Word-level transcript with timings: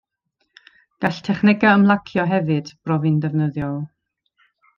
Gall 1.05 1.19
technegau 1.27 1.73
ymlacio 1.81 2.25
hefyd 2.33 2.73
brofi'n 2.89 3.21
ddefnyddiol. 3.27 3.79